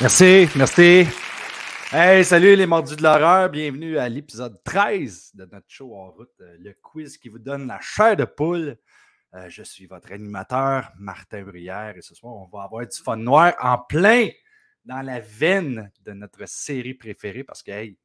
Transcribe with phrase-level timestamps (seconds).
[0.00, 1.08] Merci, merci.
[1.90, 3.50] Hey, salut les mordus de l'horreur.
[3.50, 7.66] Bienvenue à l'épisode 13 de notre show en route, euh, le quiz qui vous donne
[7.66, 8.78] la chair de poule.
[9.34, 13.16] Euh, je suis votre animateur, Martin Bruyère, et ce soir, on va avoir du fun
[13.16, 14.28] noir en plein
[14.84, 17.98] dans la veine de notre série préférée parce que, hey,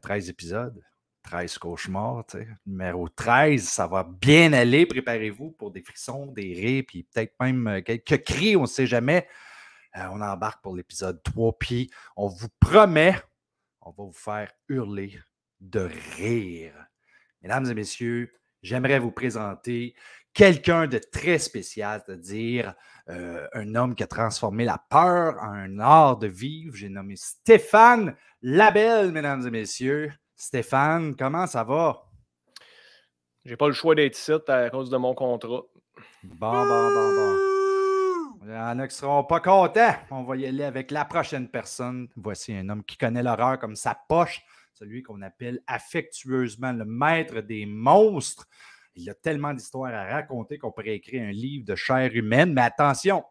[0.00, 0.82] 13 euh, épisodes,
[1.24, 2.48] 13 cauchemars, tu sais.
[2.64, 4.86] numéro 13, ça va bien aller.
[4.86, 9.28] Préparez-vous pour des frissons, des rires, puis peut-être même quelques cris, on ne sait jamais.
[9.96, 13.16] Euh, on embarque pour l'épisode 3, puis on vous promet,
[13.80, 15.18] on va vous faire hurler
[15.60, 16.74] de rire.
[17.42, 19.94] Mesdames et messieurs, j'aimerais vous présenter
[20.32, 22.74] quelqu'un de très spécial, c'est-à-dire
[23.08, 26.74] euh, un homme qui a transformé la peur en un art de vivre.
[26.74, 30.12] J'ai nommé Stéphane Labelle, mesdames et messieurs.
[30.34, 32.02] Stéphane, comment ça va?
[33.44, 35.62] J'ai pas le choix d'être ici à cause de mon contrat.
[36.24, 37.43] Bon, bon, bon, bon.
[38.46, 39.94] Il y en a qui seront pas contents.
[40.10, 42.08] On va y aller avec la prochaine personne.
[42.14, 44.42] Voici un homme qui connaît l'horreur comme sa poche,
[44.74, 48.46] celui qu'on appelle affectueusement le maître des monstres.
[48.96, 52.52] Il a tellement d'histoires à raconter qu'on pourrait écrire un livre de chair humaine.
[52.52, 53.24] Mais attention,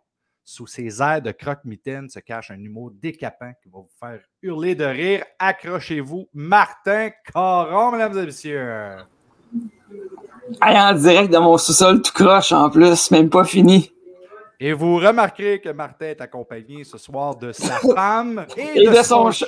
[0.43, 4.73] sous ses airs de croque-mitaine se cache un humour décapant qui va vous faire hurler
[4.73, 5.23] de rire.
[5.37, 8.97] Accrochez-vous, Martin Caron, mesdames et messieurs.
[10.59, 13.93] en direct de mon sous-sol tout croche en plus, même pas fini.
[14.65, 19.29] Et vous remarquerez que Martin est accompagné ce soir de sa femme et, de, son,
[19.29, 19.47] chat.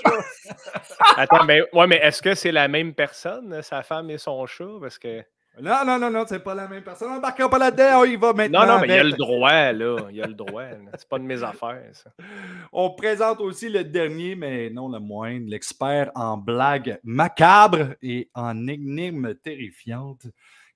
[1.16, 4.68] Attends, mais, ouais, mais est-ce que c'est la même personne, sa femme et son chat?
[4.82, 5.24] Parce que.
[5.62, 7.10] Non, non, non, non, c'est pas la même personne.
[7.14, 8.66] On pas là-dedans, on y va maintenant.
[8.66, 9.98] Non, non, mais il y a le droit, là.
[10.10, 10.64] Il y a le droit.
[10.98, 12.10] C'est pas de mes affaires, ça.
[12.74, 18.68] On présente aussi le dernier, mais non le moindre, l'expert en blagues macabres et en
[18.68, 20.28] énigmes terrifiantes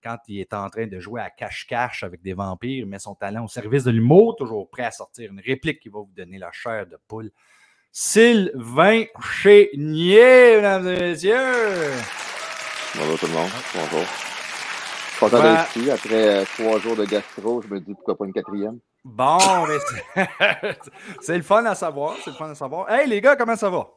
[0.03, 3.15] quand il est en train de jouer à cache-cache avec des vampires, il met son
[3.15, 6.37] talent au service de l'humour, toujours prêt à sortir une réplique qui va vous donner
[6.37, 7.31] la chair de poule.
[7.91, 11.91] Sylvain Chénier, mesdames et messieurs.
[12.95, 13.49] Bonjour tout le monde.
[13.73, 14.05] Bonjour.
[15.19, 15.91] Content d'être ici.
[15.91, 18.79] Après euh, trois jours de gastro, je me dis pourquoi pas une quatrième.
[19.03, 19.37] Bon,
[19.67, 20.23] mais
[21.21, 22.15] c'est le fun à savoir.
[22.23, 22.89] C'est le fun à savoir.
[22.89, 23.89] Hey les gars, comment ça va?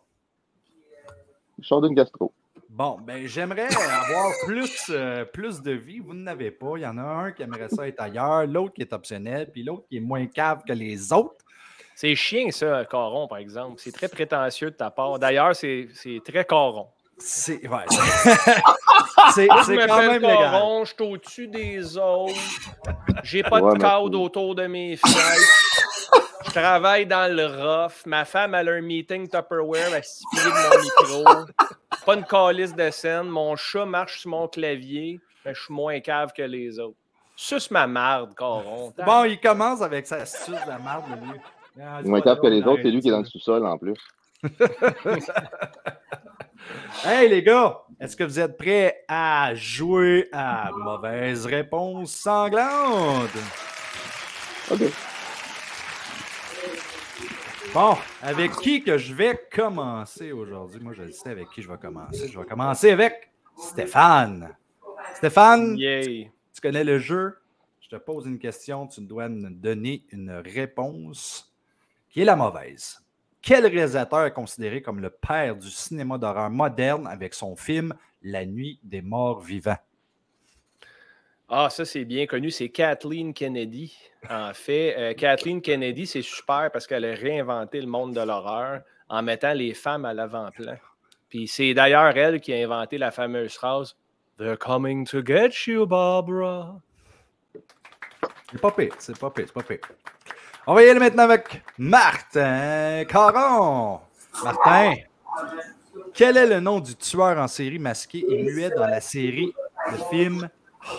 [1.59, 2.33] Je sors d'une gastro.
[2.75, 5.99] Bon, ben j'aimerais avoir plus, euh, plus de vie.
[5.99, 6.73] Vous n'avez pas.
[6.77, 9.63] Il y en a un qui aimerait ça être ailleurs, l'autre qui est optionnel, puis
[9.63, 11.45] l'autre qui est moins cave que les autres.
[11.95, 13.75] C'est chien, ça, Coron, par exemple.
[13.77, 15.19] C'est très prétentieux de ta part.
[15.19, 15.87] D'ailleurs, c'est
[16.25, 16.87] très Coron.
[17.19, 17.85] C'est ouais,
[19.35, 22.35] c'est quand même Coron, je suis au-dessus des autres.
[23.23, 25.62] J'ai pas de cadre autour de mes fesses.
[26.45, 28.07] Je travaille dans le rough.
[28.07, 31.25] Ma femme, elle a un meeting Tupperware à six pieds de mon micro.
[32.05, 33.29] Pas une calice de scène.
[33.29, 35.21] Mon chat marche sur mon clavier.
[35.45, 36.97] Mais je suis moins cave que les autres.
[37.37, 38.93] Suce ma marde, Coron.
[39.07, 41.41] Bon, il commence avec sa suce de marde, lui.
[41.81, 43.95] Ah, moins cave que les autres, c'est lui qui est dans le sous-sol en plus.
[47.05, 53.31] hey les gars, est-ce que vous êtes prêts à jouer à mauvaise réponse sanglante?
[54.71, 54.83] OK.
[57.75, 60.79] Bon, avec qui que je vais commencer aujourd'hui?
[60.79, 62.29] Moi, je sais avec qui je vais commencer.
[62.29, 64.55] Je vais commencer avec Stéphane.
[65.15, 67.39] Stéphane, tu connais le jeu?
[67.81, 71.51] Je te pose une question, tu dois me donner une réponse
[72.11, 73.03] qui est la mauvaise.
[73.41, 78.45] Quel réalisateur est considéré comme le père du cinéma d'horreur moderne avec son film La
[78.45, 79.79] nuit des morts vivants?
[81.55, 82.51] Ah, ça, c'est bien connu.
[82.51, 83.95] C'est Kathleen Kennedy.
[84.31, 88.81] En fait, euh, Kathleen Kennedy, c'est super parce qu'elle a réinventé le monde de l'horreur
[89.11, 90.79] en mettant les femmes à l'avant-plan.
[91.29, 93.95] Puis c'est d'ailleurs elle qui a inventé la fameuse phrase
[94.39, 96.81] They're coming to get you, Barbara.
[98.51, 99.81] C'est pas pire, c'est pas pire, c'est pas pire.
[100.67, 104.01] On va y aller maintenant avec Martin Caron.
[104.43, 104.95] Martin,
[106.15, 109.53] quel est le nom du tueur en série masqué et muet dans la série
[109.93, 110.49] de films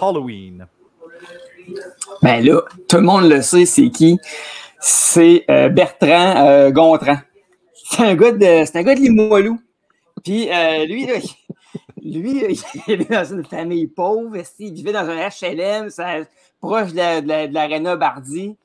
[0.01, 0.67] Halloween?
[2.21, 4.19] Ben là, tout le monde le sait, c'est qui?
[4.79, 7.17] C'est euh, Bertrand euh, Gontran.
[7.73, 9.59] C'est un gars de, c'est un de Limoilou.
[10.23, 11.05] Puis euh, lui,
[12.03, 12.45] lui,
[12.87, 14.35] il vivait dans une famille pauvre.
[14.59, 15.89] Il vivait dans un HLM
[16.59, 18.55] proche de, l'aréna Bardi.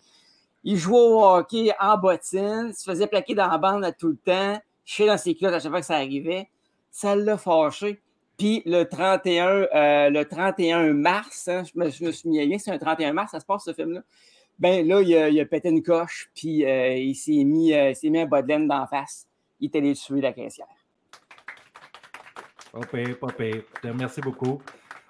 [0.65, 4.61] Il jouait au hockey en bottine, se faisait plaquer dans la bande tout le temps,
[4.85, 6.49] chier dans ses culottes à chaque fois que ça arrivait.
[6.91, 8.01] Ça l'a fâché.
[8.39, 12.71] Puis le 31, euh, le 31 mars, hein, je, me, je, me, à bien, c'est
[12.71, 14.03] un 31 mars, ça se passe ce film-là.
[14.61, 18.17] Ben là, il a, a, pété une coche, puis euh, il s'est mis, euh, s'est
[18.17, 19.27] un bas de laine d'en face.
[19.59, 20.67] Il était allé tuer la caissière.
[22.73, 23.63] Pas pire.
[23.95, 24.63] Merci beaucoup.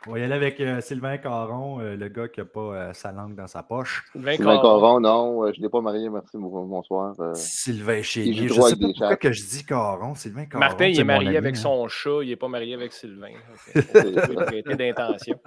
[0.07, 2.93] On va y aller avec euh, Sylvain Caron, euh, le gars qui n'a pas euh,
[2.93, 4.05] sa langue dans sa poche.
[4.13, 7.15] Sylvain, Caron, non, je n'ai pas marié, merci, bonsoir.
[7.35, 10.15] Sylvain Chénier, je sais pas pourquoi que je dis Caron.
[10.15, 11.61] Sylvain Caron, Martin, il est marié avec hein.
[11.61, 13.33] son chat, il n'est pas marié avec Sylvain.
[13.75, 14.63] Okay.
[14.67, 15.39] il d'intention.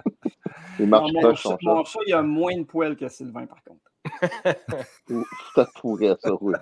[0.78, 1.58] Il marche pas, son chat.
[1.62, 3.80] Mon chat, il a moins de poils que Sylvain, par contre.
[5.54, 6.54] ça pourrait, ça, oui.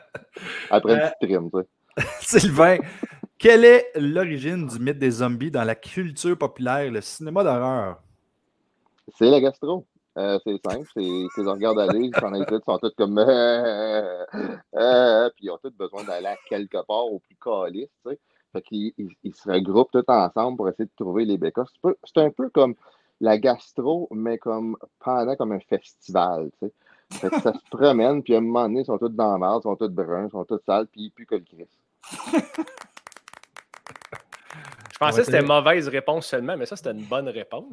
[0.70, 2.40] Après une petite trim, tu sais.
[2.40, 2.78] Sylvain,
[3.38, 8.02] quelle est l'origine du mythe des zombies dans la culture populaire, le cinéma d'horreur?
[9.16, 9.86] C'est la gastro.
[10.18, 12.14] Euh, c'est simple, c'est les regardes aller, ils
[12.64, 14.24] sont tous comme euh,
[14.74, 18.18] euh, puis ils ont tous besoin d'aller quelque part au plus calice, tu sais.
[18.54, 18.92] Fait qu'ils
[19.22, 21.66] ils, se regroupent tous ensemble pour essayer de trouver les bécos.
[22.04, 22.74] C'est un peu comme
[23.20, 26.72] la gastro, mais comme pendant comme un festival, tu sais.
[27.12, 29.38] Fait que ça se promène, puis à un moment donné, ils sont tous dans la
[29.38, 31.78] merde, ils sont tous bruns, ils sont tous sales, puis ils puent que le Christ.
[34.96, 37.66] Je pensais que c'était une mauvaise réponse seulement, mais ça, c'était une bonne réponse.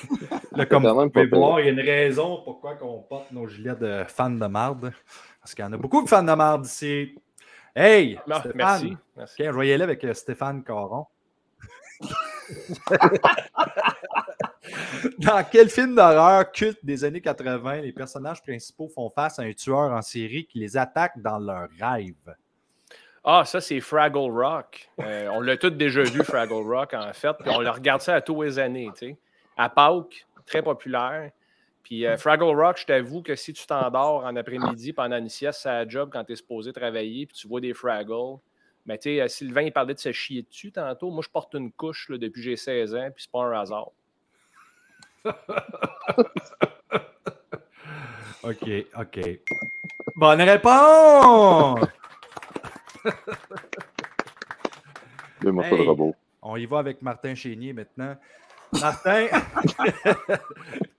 [0.52, 3.76] Là, comme vous pouvez voir, il y a une raison pourquoi on porte nos gilets
[3.76, 4.90] de fans de marde.
[5.38, 7.14] Parce qu'il y en a beaucoup de fans de marde ici.
[7.76, 8.18] Hey!
[8.30, 8.56] Ah, Stéphane.
[8.56, 8.96] Merci.
[9.14, 9.44] merci.
[9.44, 11.04] je vais y aller avec euh, Stéphane Caron.
[15.18, 19.52] Dans quel film d'horreur culte des années 80 les personnages principaux font face à un
[19.52, 22.34] tueur en série qui les attaque dans leurs rêves?
[23.24, 24.90] Ah, ça, c'est Fraggle Rock.
[25.00, 27.36] Euh, on l'a tous déjà vu, Fraggle Rock, en fait.
[27.46, 29.16] On le regarde ça à tous les années, tu sais.
[29.56, 31.30] À Pâques, très populaire.
[31.84, 35.60] Puis euh, Fraggle Rock, je t'avoue que si tu t'endors en après-midi pendant une sieste
[35.62, 38.38] c'est un job quand tu es supposé travailler, puis tu vois des Fraggle,
[38.86, 41.10] mais tu sais, euh, Sylvain, il parlait de se chier dessus tantôt.
[41.10, 43.90] Moi, je porte une couche depuis que j'ai 16 ans, puis c'est pas un hasard.
[48.42, 48.68] OK,
[48.98, 49.20] OK.
[50.16, 51.78] Bonne réponse!
[56.42, 58.16] On y va avec Martin Chénier maintenant.
[58.80, 59.26] Martin,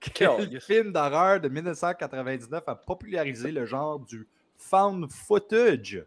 [0.00, 6.04] quel film d'horreur de 1999 a popularisé le genre du found footage?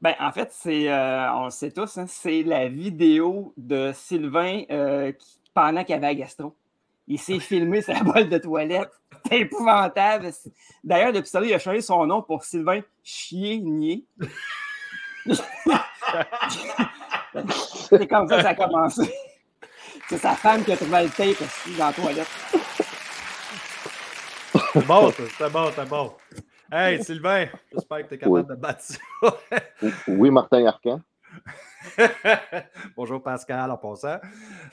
[0.00, 4.62] Ben, en fait, c'est, euh, on le sait tous, hein, c'est la vidéo de Sylvain
[4.70, 5.12] euh,
[5.54, 6.54] pendant qu'il avait la gastro.
[7.06, 8.92] Il s'est filmé sa boîte de toilette.
[9.26, 10.30] C'est épouvantable.
[10.84, 14.04] D'ailleurs, depuis ça, il a changé son nom pour Sylvain Chier-Nier.
[17.90, 19.14] C'est comme ça que ça a commencé.
[20.08, 22.28] C'est sa femme qui a trouvé le tape aussi dans la toilette.
[24.72, 26.12] C'est bon, c'est bon, c'est bon.
[26.70, 28.98] Hey, Sylvain, j'espère que tu es capable de battre ça.
[30.08, 31.00] oui, Martin Arcan.
[32.96, 34.18] Bonjour Pascal, en passant.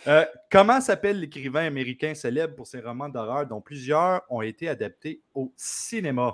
[0.07, 5.21] Euh, comment s'appelle l'écrivain américain célèbre pour ses romans d'horreur dont plusieurs ont été adaptés
[5.33, 6.33] au cinéma?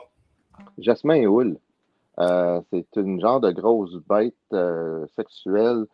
[0.78, 1.60] Jasmin Hull.
[2.20, 5.86] Euh, c'est une genre de grosse bête euh, sexuelle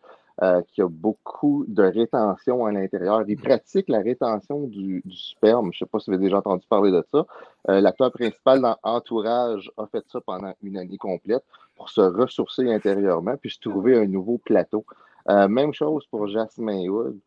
[0.42, 3.22] euh, qui a beaucoup de rétention à l'intérieur.
[3.26, 5.72] Il pratique la rétention du, sperme.
[5.72, 7.26] Je ne sais pas si vous avez déjà entendu parler de ça.
[7.66, 11.44] L'acteur principal dans Entourage a fait ça pendant une année complète
[11.76, 14.84] pour se ressourcer intérieurement puis se trouver un nouveau plateau.
[15.26, 17.18] même chose pour Jasmine Wood.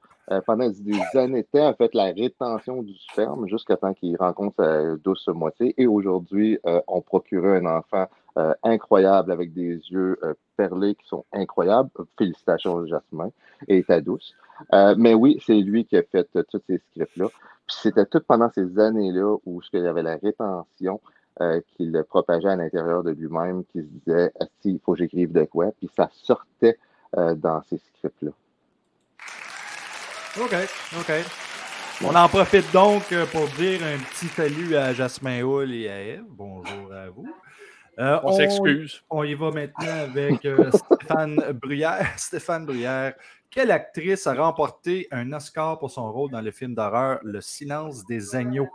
[0.46, 4.56] pendant des années de temps, a fait la rétention du sperme jusqu'à temps qu'il rencontre
[4.58, 5.74] sa douce moitié.
[5.78, 8.08] Et aujourd'hui, on procurait un enfant
[8.38, 11.90] euh, incroyable avec des yeux euh, perlés qui sont incroyables.
[12.18, 13.30] Félicitations, Jasmin
[13.68, 14.34] et ta douce.
[14.74, 17.28] Euh, mais oui, c'est lui qui a fait tous ces scripts-là.
[17.68, 21.02] C'était tout pendant ces années-là où il y avait la rétention
[21.76, 24.32] qu'il propageait à l'intérieur de lui-même, qui se disait
[24.64, 25.72] il faut que j'écrive de quoi.
[25.78, 26.78] Puis ça sortait
[27.14, 28.32] dans ces scripts-là.
[30.42, 30.56] OK,
[31.00, 31.12] OK.
[32.04, 36.26] On en profite donc pour dire un petit salut à Jasmin Hull et à Eve.
[36.30, 37.28] Bonjour à vous.
[38.02, 39.04] Euh, on, s'excuse.
[39.12, 42.08] On y va maintenant avec euh, Stéphane Bruyère.
[42.18, 43.14] Stéphane Bruyère,
[43.52, 48.04] quelle actrice a remporté un Oscar pour son rôle dans le film d'horreur Le silence
[48.06, 48.70] des agneaux?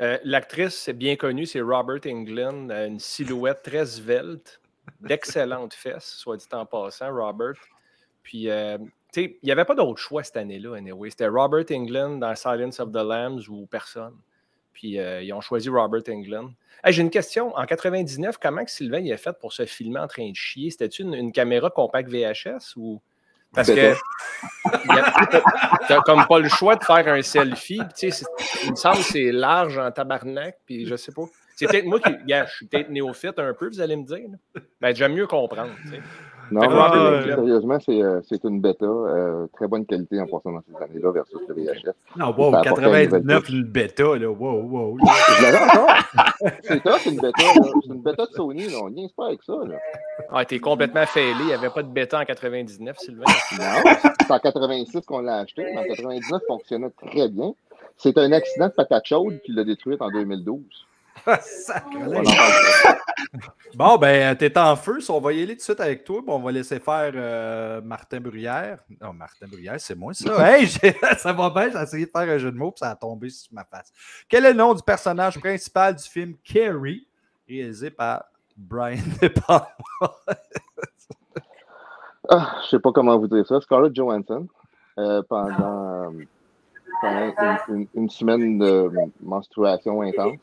[0.00, 4.60] Euh, l'actrice, c'est bien connue, c'est Robert Englund, une silhouette très svelte,
[5.00, 7.54] d'excellentes fesses, soit dit en passant, Robert.
[8.24, 11.10] Puis, il n'y avait pas d'autre choix cette année-là, anyway.
[11.10, 14.16] C'était Robert Englund dans Silence of the Lambs ou personne.
[14.74, 16.50] Puis, ils ont choisi Robert Englund.
[16.86, 17.56] J'ai une question.
[17.56, 20.70] En 99, comment que Sylvain il a fait pour se filmer en train de chier?
[20.70, 23.00] C'était-tu une, caméra compact VHS ou?
[23.54, 23.94] Parce que
[25.88, 27.80] t'as comme pas le choix de faire un selfie.
[27.96, 28.24] Tu sais,
[28.64, 31.22] il me semble que c'est large en tabarnak, puis je sais pas.
[31.54, 32.10] C'est peut-être moi qui.
[32.10, 34.26] je suis peut-être néophyte un peu, vous allez me dire.
[34.80, 35.72] Ben, j'aime mieux comprendre.
[36.50, 36.62] Non,
[37.24, 38.84] sérieusement, euh, c'est une bêta.
[38.86, 41.92] Euh, très bonne qualité en passant dans ces années-là versus le VHS.
[42.16, 44.30] Non, wow, 99, une bêta, là.
[44.30, 44.98] Wow, wow.
[46.62, 47.42] c'est ça, c'est une bêta.
[47.42, 48.78] C'est une bêta de Sony, là.
[48.82, 49.76] On n'y pas avec ça, là.
[50.30, 51.34] Ah, t'es complètement failé.
[51.40, 53.24] Il n'y avait pas de bêta en 99, Sylvain.
[53.58, 55.64] Non, c'est en 86 qu'on l'a acheté.
[55.64, 57.52] Mais en 99, ça fonctionnait très bien.
[57.96, 60.60] C'est un accident de patate chaude qui l'a détruite en 2012.
[63.74, 64.98] bon, ben, t'es en feu.
[65.08, 66.20] on va y aller tout de suite avec toi.
[66.24, 68.78] Bon, on va laisser faire euh, Martin Bruyère.
[69.00, 70.52] Non, Martin Bruyère, c'est moi, ça.
[70.58, 70.68] hey,
[71.18, 71.70] ça va bien.
[71.70, 73.92] J'ai essayé de faire un jeu de mots, puis ça a tombé sur ma face.
[74.28, 77.06] Quel est le nom du personnage principal du film Carrie,
[77.48, 78.24] réalisé par
[78.56, 79.68] Brian De Palma?
[82.28, 83.60] ah, je sais pas comment vous dire ça.
[83.60, 84.46] Scarlett Johansson,
[84.98, 86.12] euh, pendant,
[87.68, 88.90] une, une, semaine de
[89.20, 90.38] menstruation intense.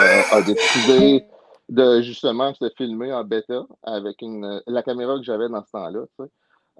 [0.00, 1.24] Euh, a décidé
[1.68, 6.00] de justement se filmer en bêta avec une, la caméra que j'avais dans ce temps-là.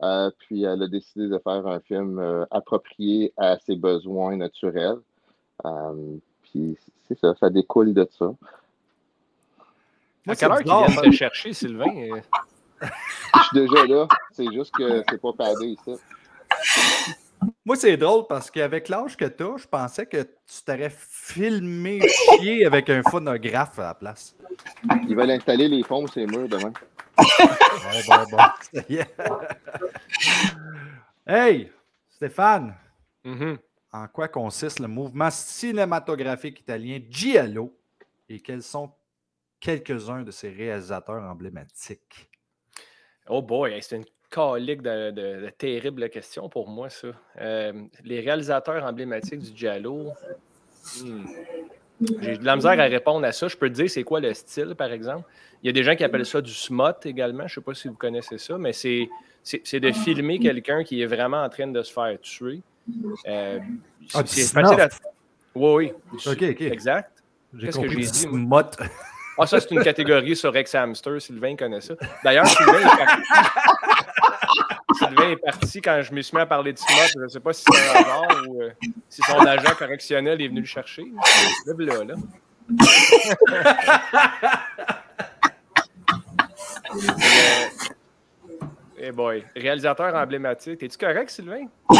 [0.03, 4.99] Euh, puis elle a décidé de faire un film euh, approprié à ses besoins naturels.
[6.43, 8.33] puis c'est ça, ça découle de ça.
[10.27, 11.91] À quelle heure qu'ils viennent te chercher, Sylvain?
[12.81, 14.09] Je suis déjà là.
[14.33, 15.95] C'est juste que c'est pas padé ici.
[17.65, 22.01] Moi, c'est drôle parce qu'avec l'âge que tu as, je pensais que tu t'aurais filmé
[22.09, 24.35] chier avec un phonographe à la place.
[25.07, 26.73] Ils veulent installer les fonds sur les murs demain.
[31.27, 31.71] hey,
[32.09, 32.75] Stéphane.
[33.25, 33.59] Mm-hmm.
[33.93, 37.77] En quoi consiste le mouvement cinématographique italien Giallo
[38.29, 38.93] et quels sont
[39.61, 42.31] quelques-uns de ses réalisateurs emblématiques?
[43.29, 47.09] Oh boy, c'est une calique de, de, terribles questions pour moi, ça.
[47.41, 47.73] Euh,
[48.05, 50.13] les réalisateurs emblématiques du Giallo.
[51.03, 51.25] Hmm,
[52.21, 53.49] j'ai de la misère à répondre à ça.
[53.49, 55.29] Je peux te dire c'est quoi le style, par exemple.
[55.63, 57.47] Il y a des gens qui appellent ça du smut également.
[57.49, 59.09] Je ne sais pas si vous connaissez ça, mais c'est,
[59.43, 62.61] c'est, de filmer quelqu'un qui est vraiment en train de se faire tuer.
[63.27, 63.59] Euh,
[64.15, 64.89] ah, c'est facile à.
[65.55, 66.21] Oui, oui.
[66.27, 66.61] OK, OK.
[66.61, 67.11] Exact.
[67.59, 68.07] Qu'est-ce que j'ai dit?
[68.07, 68.77] Smut.
[69.39, 71.21] Ah, ça, c'est une catégorie sur Rex Hamster.
[71.21, 71.95] Sylvain connaît ça.
[72.25, 73.23] D'ailleurs, Sylvain est parti.
[74.99, 77.13] Sylvain est parti quand je me suis mis à parler de smut.
[77.15, 78.71] Je ne sais pas si c'est un hasard ou euh,
[79.09, 81.05] si son agent correctionnel est venu le chercher.
[81.67, 82.15] Lève là, là.
[89.01, 90.83] Hey boy, réalisateur emblématique.
[90.83, 91.67] Es-tu correct, Sylvain?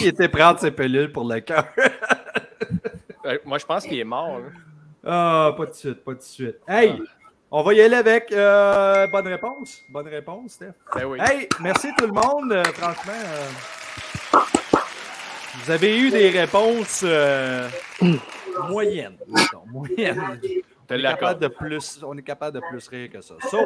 [0.00, 1.66] Il était prendre ses pelules pour le cœur.
[3.26, 4.40] Euh, moi, je pense qu'il est mort.
[5.04, 6.56] Ah, pas de suite, pas de suite.
[6.68, 6.94] Hey,
[7.50, 9.82] on va y aller avec euh, bonne réponse.
[9.88, 10.74] Bonne réponse, Steph.
[10.94, 12.52] Ben hey, merci tout le monde.
[12.52, 13.12] Euh, franchement,
[15.54, 17.04] vous avez eu des réponses
[18.68, 19.16] moyennes.
[19.66, 20.40] moyennes.
[20.88, 23.34] On est, capable de plus, on est capable de plus rire que ça.
[23.50, 23.58] So,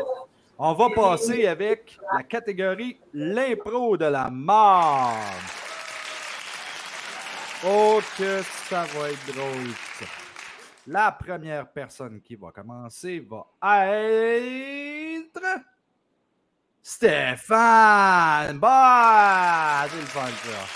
[0.58, 5.16] on va passer avec la catégorie l'impro de la mort.
[7.62, 9.74] Oh, que ça va être drôle.
[10.86, 13.46] La première personne qui va commencer va
[13.86, 15.42] être.
[16.82, 18.58] Stéphane!
[18.58, 19.84] Bah!
[19.90, 20.66] C'est le fun, ça.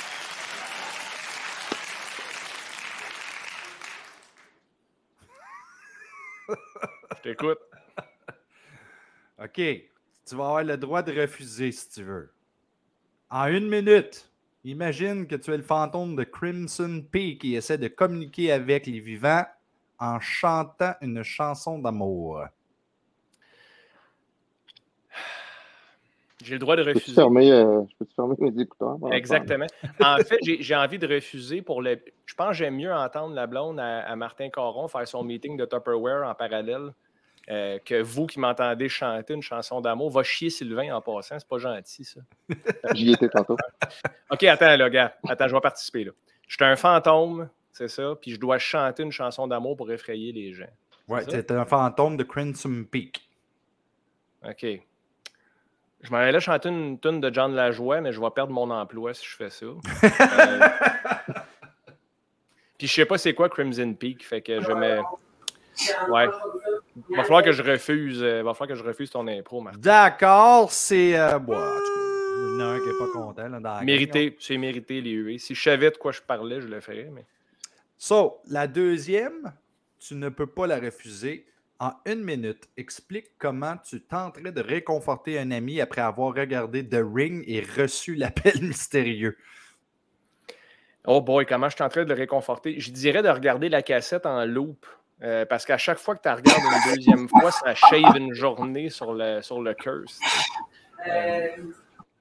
[7.16, 7.60] Je t'écoute.
[9.42, 9.54] OK.
[9.56, 12.30] Tu vas avoir le droit de refuser si tu veux.
[13.30, 14.30] En une minute,
[14.64, 18.98] Imagine que tu es le fantôme de Crimson Peak qui essaie de communiquer avec les
[18.98, 19.44] vivants
[19.98, 22.44] en chantant une chanson d'amour.
[26.42, 27.20] J'ai le droit de refuser.
[27.20, 28.98] Euh, je peux te fermer, mes écouteurs?
[29.12, 29.66] Exactement.
[30.00, 31.98] en fait, j'ai envie de refuser pour le.
[32.26, 35.64] Je pense que j'aime mieux entendre la blonde à, Martin Caron faire son meeting de
[35.64, 36.92] Tupperware en parallèle
[37.50, 40.10] euh, que vous qui m'entendez chanter une chanson d'amour.
[40.10, 42.20] Va chier Sylvain en passant, c'est pas gentil ça.
[42.94, 43.56] J'y étais tantôt.
[44.30, 45.14] OK, attends là, gars.
[45.28, 46.12] Attends, je vais participer là.
[46.48, 50.32] Je suis un fantôme, c'est ça, puis je dois chanter une chanson d'amour pour effrayer
[50.32, 50.70] les gens.
[51.08, 53.28] Ouais, c'est un fantôme de Crimson Peak.
[54.46, 54.66] OK.
[56.04, 59.14] Je m'en allais chanter une tune de John Lajoie, mais je vais perdre mon emploi
[59.14, 59.66] si je fais ça.
[61.26, 61.34] Euh,
[62.76, 65.00] puis je sais pas c'est quoi Crimson Peak, fait que je mets.
[66.08, 66.28] Ouais.
[67.10, 68.22] Il va falloir que je refuse.
[68.22, 69.78] Euh, va falloir que je refuse ton impro, Martin.
[69.80, 71.18] D'accord, c'est.
[71.18, 73.48] Euh, bon, il y en a un qui n'est pas content.
[73.48, 75.38] Là, dans mérité, c'est mérité les huées.
[75.38, 77.10] Si je savais de quoi je parlais, je le ferais.
[77.12, 77.24] Mais...
[77.98, 79.52] So, la deuxième,
[79.98, 81.46] tu ne peux pas la refuser.
[81.80, 87.02] En une minute, explique comment tu tenterais de réconforter un ami après avoir regardé The
[87.02, 89.36] Ring et reçu l'appel mystérieux.
[91.06, 92.78] Oh boy, comment je tenterais de le réconforter?
[92.78, 94.86] Je dirais de regarder la cassette en loop
[95.22, 98.90] Euh, parce qu'à chaque fois que tu regardes une deuxième fois, ça shave une journée
[98.90, 100.18] sur le, sur le curse.
[101.06, 101.48] Euh,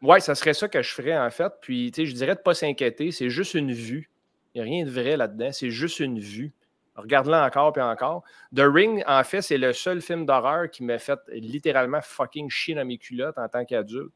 [0.02, 1.52] ouais, ça serait ça que je ferais en fait.
[1.62, 4.10] Puis, tu sais, je dirais de ne pas s'inquiéter, c'est juste une vue.
[4.54, 6.54] Il n'y a rien de vrai là-dedans, c'est juste une vue.
[6.96, 8.24] Regarde-la encore puis encore.
[8.56, 12.76] The Ring, en fait, c'est le seul film d'horreur qui m'a fait littéralement fucking chier
[12.76, 14.14] dans mes culottes en tant qu'adulte.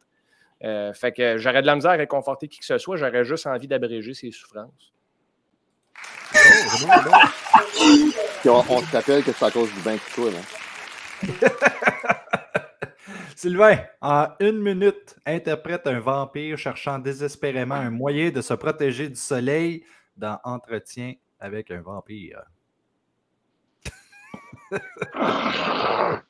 [0.64, 3.48] Euh, fait que j'aurais de la misère à réconforter qui que ce soit, j'aurais juste
[3.48, 4.94] envie d'abréger ses souffrances.
[8.46, 10.34] On, on se rappelle que c'est à cause du bain qui coule.
[10.36, 10.44] Hein?
[13.36, 19.16] Sylvain, en une minute, interprète un vampire cherchant désespérément un moyen de se protéger du
[19.16, 19.84] soleil
[20.16, 22.42] dans Entretien avec un vampire.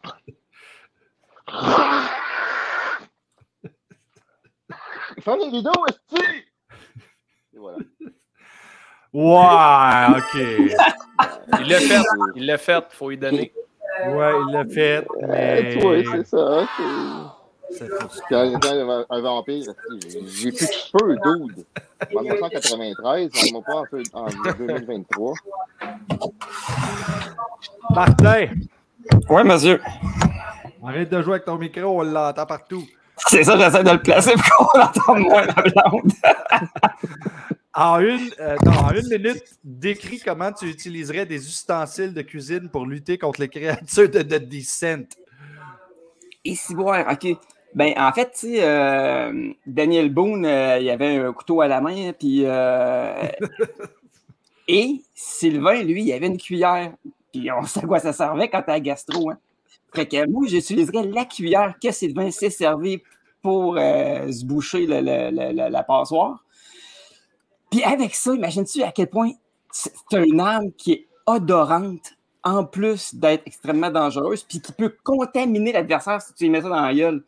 [5.25, 5.85] Les rideaux,
[7.53, 7.79] Et voilà.
[9.17, 10.41] Ouais, OK.
[11.59, 12.01] Il l'a fait,
[12.35, 13.51] il l'a fait, il faut lui donner.
[14.09, 15.83] Ouais, il l'a fait, mais...
[15.83, 16.67] Oui, c'est ça.
[17.71, 17.89] C'est
[18.29, 19.73] quand un vampire,
[20.27, 21.65] j'ai plus de cheveux, dude.
[22.15, 23.81] En 1993, on m'a pas
[24.13, 25.33] en, en 2023.
[27.95, 28.47] Martin!
[29.29, 29.81] Oui, monsieur.
[30.85, 32.83] Arrête de jouer avec ton micro, on l'entend partout.
[33.29, 36.11] C'est ça, j'essaie de le placer pour qu'on entende moins la blonde.
[37.77, 42.87] en, une, euh, en une minute, décris comment tu utiliserais des ustensiles de cuisine pour
[42.87, 45.05] lutter contre les créatures de, de Descent.
[46.43, 47.37] Et si voir, ok.
[47.75, 51.79] Ben, en fait, tu sais, euh, Daniel Boone, euh, il avait un couteau à la
[51.79, 52.39] main, puis.
[54.67, 56.93] et Sylvain, lui, il avait une cuillère.
[57.31, 59.29] Puis on sait à quoi ça servait quand t'as gastro.
[59.29, 59.37] Hein.
[59.93, 63.03] Fait que moi, j'utiliserais la cuillère que Sylvain s'est servi
[63.43, 66.43] pour se boucher la passoire.
[67.69, 69.31] Puis avec ça, imagine-tu à quel point
[69.71, 75.73] c'est une arme qui est odorante en plus d'être extrêmement dangereuse, puis qui peut contaminer
[75.73, 77.23] l'adversaire si tu lui mets ça dans la gueule.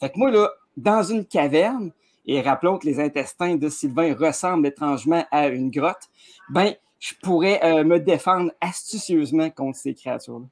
[0.00, 1.92] Fait que moi, là, dans une caverne,
[2.24, 6.08] et rappelons que les intestins de Sylvain ressemblent étrangement à une grotte,
[6.48, 10.46] ben, je pourrais euh, me défendre astucieusement contre ces créatures-là.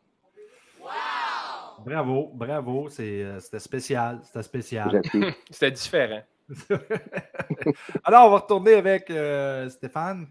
[1.85, 2.89] Bravo, bravo.
[2.99, 4.21] Euh, c'était spécial.
[4.23, 5.01] C'était spécial.
[5.51, 6.21] c'était différent.
[8.05, 10.29] Alors, on va retourner avec euh, Stéphane.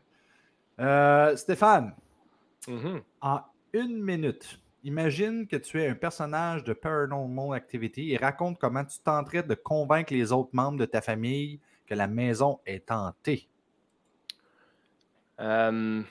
[0.80, 1.94] Euh, Stéphane,
[2.68, 3.02] mm-hmm.
[3.22, 3.42] en
[3.74, 9.00] une minute, imagine que tu es un personnage de Paranormal Activity et raconte comment tu
[9.00, 13.48] tenterais de convaincre les autres membres de ta famille que la maison est hantée.
[15.38, 16.04] Hmm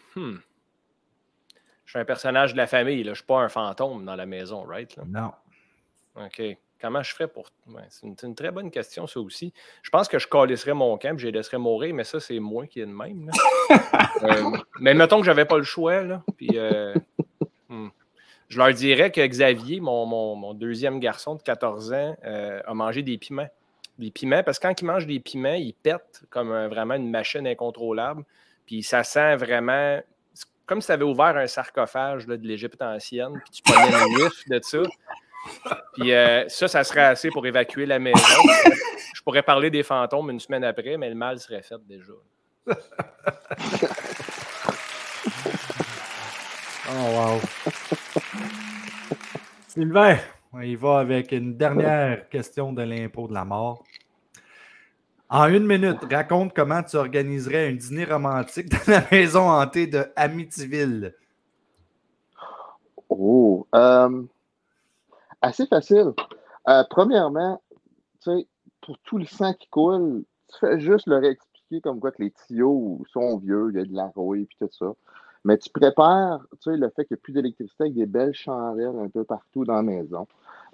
[1.89, 3.05] je suis un personnage de la famille, là.
[3.05, 4.95] je ne suis pas un fantôme dans la maison, right?
[5.07, 5.33] Non.
[6.17, 6.43] OK.
[6.81, 7.49] Comment je ferais pour.
[7.89, 9.53] c'est une, très bonne question, ça aussi.
[9.83, 12.39] Je pense que je calisserais mon camp et je les laisserais mourir, mais ça, c'est
[12.39, 13.31] moi qui ai de même.
[14.23, 16.03] Euh, mais mettons que j'avais pas le choix.
[16.03, 16.93] Là, puis, euh,
[17.69, 17.89] hmm.
[18.49, 23.17] Je leur dirais que Xavier, mon, deuxième garçon de 14 ans, euh, a mangé des
[23.17, 23.49] piments.
[23.99, 27.47] Des piments, parce que quand il mange des piments, il pète comme vraiment une machine
[27.47, 28.25] incontrôlable.
[28.67, 30.01] Puis ça sent vraiment
[30.69, 34.49] comme si tu avais ouvert un sarcophage de l'Égypte ancienne, puis tu prenais le whiff
[34.49, 34.83] de ça.
[35.95, 38.19] Puis euh, ça, ça serait assez pour évacuer la maison.
[39.15, 42.13] Je pourrais parler des fantômes une semaine après, mais le mal serait fait déjà.
[46.91, 47.41] oh, wow.
[49.69, 50.19] Sylvain,
[50.53, 53.85] on y va avec une dernière question de l'impôt de la mort.
[55.31, 60.07] En une minute, raconte comment tu organiserais un dîner romantique dans la maison hantée de
[60.17, 61.15] Amityville.
[63.11, 64.23] Oh, euh,
[65.43, 66.13] assez facile.
[66.69, 67.63] Euh, premièrement,
[68.23, 68.49] tu sais,
[68.81, 72.31] pour tout le sang qui coule, tu fais juste leur expliquer comme quoi que les
[72.31, 74.93] tuyaux sont vieux, il y a de la rouille et tout ça.
[75.45, 78.35] Mais tu prépares, tu sais, le fait qu'il n'y a plus d'électricité avec des belles
[78.35, 80.27] chandelles un peu partout dans la maison.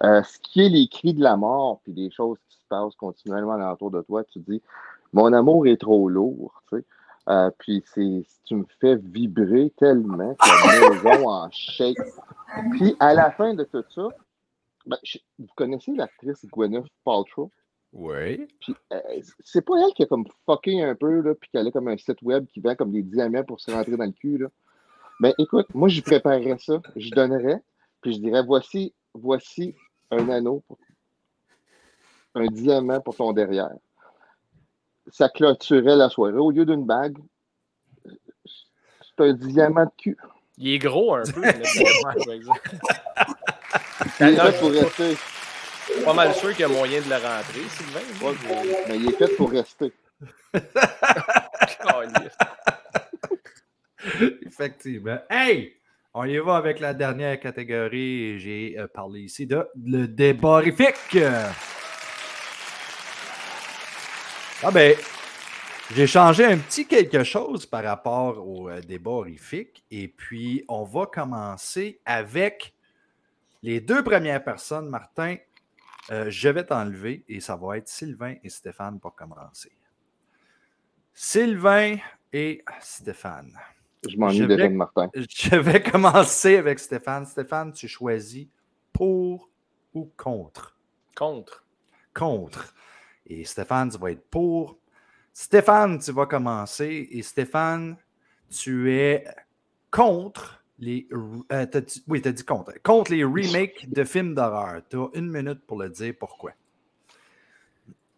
[0.03, 2.95] Euh, ce qui est les cris de la mort, puis des choses qui se passent
[2.95, 4.61] continuellement alentour de toi, tu dis
[5.13, 6.85] Mon amour est trop lourd, tu sais.
[7.27, 11.97] Euh, puis tu me fais vibrer tellement que la maison en shake.
[12.71, 14.09] Puis à la fin de tout ça,
[14.85, 14.97] ben,
[15.39, 17.51] vous connaissez l'actrice Gwyneth Paltrow?
[17.93, 18.47] Oui.
[18.59, 18.99] Puis euh,
[19.43, 21.97] c'est pas elle qui a comme fucké un peu, là, puis qu'elle a comme un
[21.97, 24.47] site web qui vend comme des diamants pour se rentrer dans le cul, là.
[25.21, 27.61] Ben écoute, moi je préparerais ça, je donnerais,
[28.01, 29.73] puis je dirais voici, voici
[30.11, 30.61] un anneau,
[32.35, 33.73] un diamant pour ton derrière.
[35.07, 36.37] Ça clôturait la soirée.
[36.37, 37.17] Au lieu d'une bague,
[38.03, 40.17] c'est un diamant de cul.
[40.57, 41.41] Il est gros un peu.
[44.19, 45.17] il est fait pour rester.
[46.03, 48.01] Pas mal sûr qu'il y a moyen de le rentrer, Sylvain.
[48.87, 49.93] mais il est fait pour rester.
[54.45, 55.19] Effectivement.
[55.29, 55.73] Hey!
[56.13, 58.39] On y va avec la dernière catégorie.
[58.39, 61.17] J'ai euh, parlé ici de le débat horrifique.
[64.63, 64.95] Ah ben,
[65.93, 69.83] j'ai changé un petit quelque chose par rapport au euh, débat horrifique.
[69.91, 72.74] Et puis, on va commencer avec
[73.65, 74.87] les deux premières personnes.
[74.89, 75.37] Martin,
[76.11, 79.71] euh, je vais t'enlever et ça va être Sylvain et Stéphane pour commencer.
[81.13, 81.97] Sylvain
[82.31, 83.57] et Stéphane.
[84.07, 85.09] Je m'ennuie déjà de Martin.
[85.15, 87.25] Je vais commencer avec Stéphane.
[87.25, 88.47] Stéphane, tu choisis
[88.93, 89.49] pour
[89.95, 90.77] ou contre?
[91.15, 91.65] Contre.
[92.13, 92.71] Contre.
[93.25, 94.77] Et Stéphane, tu vas être pour.
[95.33, 97.07] Stéphane, tu vas commencer.
[97.09, 97.97] Et Stéphane,
[98.47, 99.25] tu es
[99.89, 101.07] contre les.
[101.11, 101.65] Euh,
[102.07, 102.73] oui, tu as dit contre.
[102.83, 104.81] Contre les remakes de films d'horreur.
[104.89, 106.51] Tu as une minute pour le dire pourquoi.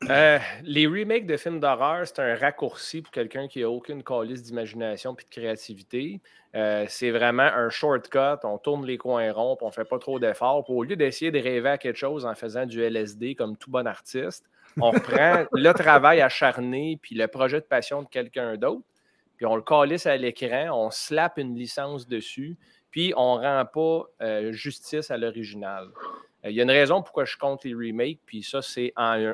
[0.10, 4.44] Euh, les remakes de films d'horreur, c'est un raccourci pour quelqu'un qui n'a aucune calice
[4.44, 6.22] d'imagination et de créativité.
[6.56, 8.40] Euh, c'est vraiment un shortcut.
[8.44, 10.70] On tourne les coins ronds, on ne fait pas trop d'efforts.
[10.70, 13.88] Au lieu d'essayer de rêver à quelque chose en faisant du LSD comme tout bon
[13.88, 14.46] artiste,
[14.80, 18.86] on reprend le travail acharné puis le projet de passion de quelqu'un d'autre,
[19.38, 22.58] puis on le calisse à l'écran, on slap une licence dessus,
[22.92, 25.90] puis on ne rend pas euh, justice à l'original.
[26.44, 29.34] Il y a une raison pourquoi je compte les remakes, puis ça, c'est un,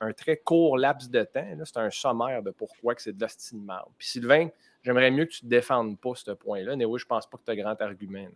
[0.00, 1.46] un, très court laps de temps.
[1.64, 3.60] C'est un sommaire de pourquoi que c'est de l'hostie de
[3.96, 4.48] Puis Sylvain,
[4.82, 6.76] j'aimerais mieux que tu ne défendes pas ce point-là.
[6.76, 8.26] Mais oui, je pense pas que tu as grand argument.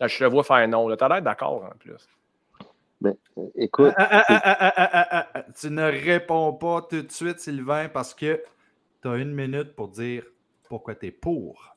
[0.00, 0.94] je te vois faire non.
[0.96, 2.08] Tu as l'air d'accord en plus.
[3.00, 3.14] Ben,
[3.54, 3.94] écoute.
[3.96, 8.42] Ah, ah, ah, tu ne réponds pas tout de suite, Sylvain, parce que
[9.02, 10.24] tu as une minute pour dire
[10.68, 11.74] pourquoi tu es pour?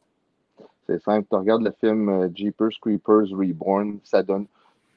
[0.88, 1.28] C'est simple.
[1.30, 4.48] Tu regardes le film euh, Jeepers Creepers Reborn, ça donne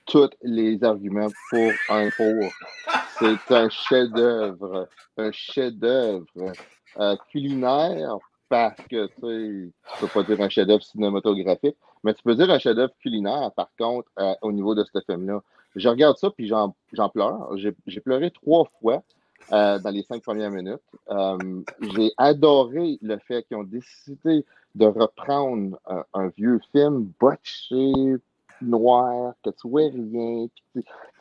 [0.07, 2.51] tous les arguments pour un pour.
[3.19, 6.53] C'est un chef-d'œuvre, un chef-d'œuvre
[6.99, 8.17] euh, culinaire
[8.49, 12.59] parce que tu ne peux pas dire un chef-d'œuvre cinématographique, mais tu peux dire un
[12.59, 15.43] chef-d'œuvre culinaire par contre euh, au niveau de ce film-là.
[15.77, 16.75] Je regarde ça puis j'en
[17.13, 17.57] pleure.
[17.57, 19.03] J'ai pleuré trois fois.
[19.53, 20.81] Euh, dans les cinq premières minutes.
[21.95, 25.79] J'ai adoré le fait qu'ils ont décidé de reprendre
[26.15, 27.93] un, vieux film botché,
[28.63, 30.47] noir, que tu vois rien.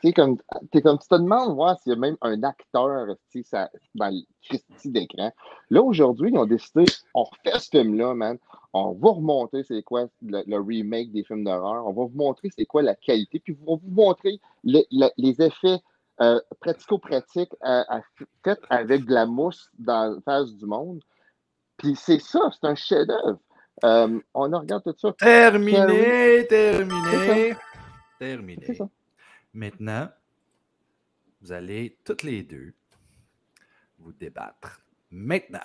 [0.02, 0.38] Tu comme,
[0.72, 5.30] tu te demandes voir s'il y a même un acteur ça, dans le Christie d'écran.
[5.70, 6.84] Là, aujourd'hui, ils ont décidé,
[7.14, 8.38] on refait ce film-là, man.
[8.72, 11.86] On va remonter c'est quoi le, remake des films d'horreur.
[11.86, 13.38] On va vous montrer c'est quoi la qualité.
[13.38, 14.86] Puis on va vous montrer les,
[15.18, 15.78] effets
[16.20, 17.82] euh, pratico-pratiques euh,
[18.44, 21.02] faits avec de la mousse dans la face du monde.
[21.76, 23.40] Puis c'est ça, c'est un chef-d'œuvre.
[23.84, 25.12] Euh, on regarde tout ça.
[25.14, 27.56] Terminé, terminé,
[28.18, 28.78] terminé.
[29.52, 30.08] Maintenant,
[31.40, 32.72] vous allez toutes les deux
[33.98, 34.80] vous débattre.
[35.10, 35.58] Maintenant.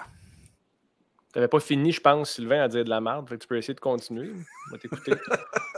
[1.32, 3.30] Tu n'avais pas fini, je pense, Sylvain, à dire de la merde.
[3.38, 4.32] tu peux essayer de continuer.
[4.34, 5.12] On va t'écouter.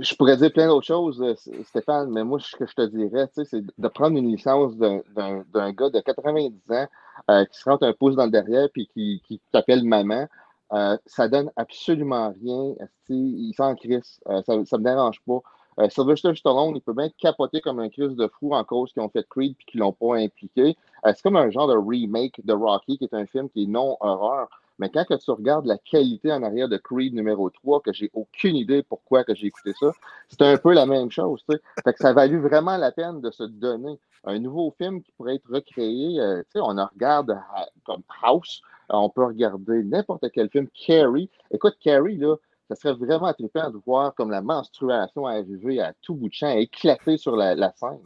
[0.00, 3.28] je pourrais dire plein d'autres choses, euh, Stéphane, mais moi, ce que je te dirais,
[3.32, 6.86] c'est de prendre une licence d'un gars de 90 ans
[7.30, 10.26] euh, qui se rentre un pouce dans le derrière puis qui, t'appelle maman.
[10.72, 12.74] Euh, ça donne absolument rien.
[13.08, 14.20] Il s'en crisse.
[14.28, 15.40] Euh, ça ne me dérange pas.
[15.78, 19.00] Euh, Sylvester Stallone, il peut bien capoter comme un crise de fou en cause qui
[19.00, 20.76] ont fait Creed et qui ne l'ont pas impliqué.
[21.04, 23.96] c'est comme un genre de remake de Rocky, qui est un film qui est non
[24.00, 24.48] horreur.
[24.78, 28.10] Mais quand que tu regardes la qualité en arrière de Creed numéro 3, que j'ai
[28.12, 29.92] aucune idée pourquoi que j'ai écouté ça,
[30.28, 31.42] c'est un peu la même chose.
[31.48, 35.12] Fait que ça a valu vraiment la peine de se donner un nouveau film qui
[35.12, 36.20] pourrait être recréé.
[36.56, 37.38] on en regarde
[37.84, 38.62] comme House,
[38.92, 40.68] euh, on peut regarder n'importe quel film.
[40.86, 42.36] Carrie, écoute, Carrie, là,
[42.68, 46.50] ça serait vraiment trippant de voir comme la menstruation arriver à tout bout de champ,
[46.50, 48.00] éclater sur la, scène.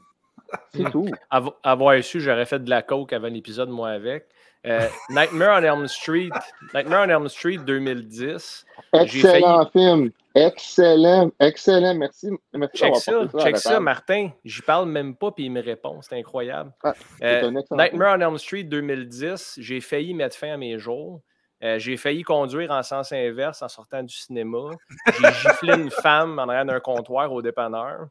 [0.73, 1.07] C'est tout.
[1.63, 4.29] Avoir su, j'aurais fait de la coke avant l'épisode, moi, avec.
[4.67, 6.31] Euh, Nightmare on Elm Street,
[6.75, 8.67] Nightmare on Elm Street 2010.
[8.93, 10.11] Excellent film.
[10.35, 11.95] Excellent, excellent.
[11.95, 12.29] Merci.
[12.53, 14.31] merci check ça, check ça Martin.
[14.45, 16.01] J'y parle même pas, puis il me répond.
[16.03, 16.73] C'est incroyable.
[16.85, 21.23] Ah, euh, Nightmare on Elm Street 2010, j'ai failli mettre fin à mes jours.
[21.63, 24.71] Euh, j'ai failli conduire en sens inverse en sortant du cinéma.
[25.07, 28.09] J'ai giflé une femme en arrière d'un comptoir au dépanneur.